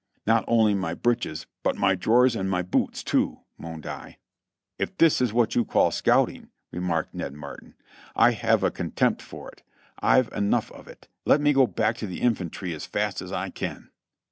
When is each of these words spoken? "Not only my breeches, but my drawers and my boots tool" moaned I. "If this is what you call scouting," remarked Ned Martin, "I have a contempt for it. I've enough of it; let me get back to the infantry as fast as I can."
"Not 0.25 0.43
only 0.47 0.73
my 0.73 0.95
breeches, 0.95 1.45
but 1.61 1.75
my 1.75 1.93
drawers 1.93 2.35
and 2.35 2.49
my 2.49 2.63
boots 2.63 3.03
tool" 3.03 3.45
moaned 3.59 3.85
I. 3.85 4.17
"If 4.79 4.97
this 4.97 5.21
is 5.21 5.31
what 5.31 5.53
you 5.53 5.63
call 5.63 5.91
scouting," 5.91 6.49
remarked 6.71 7.13
Ned 7.13 7.35
Martin, 7.35 7.75
"I 8.15 8.31
have 8.31 8.63
a 8.63 8.71
contempt 8.71 9.21
for 9.21 9.49
it. 9.51 9.61
I've 9.99 10.33
enough 10.33 10.71
of 10.71 10.87
it; 10.87 11.07
let 11.27 11.39
me 11.39 11.53
get 11.53 11.75
back 11.75 11.97
to 11.97 12.07
the 12.07 12.21
infantry 12.23 12.73
as 12.73 12.87
fast 12.87 13.21
as 13.21 13.31
I 13.31 13.51
can." 13.51 13.91